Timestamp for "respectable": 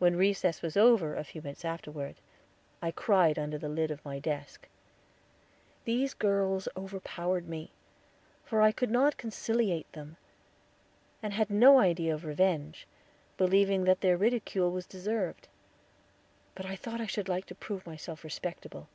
18.24-18.88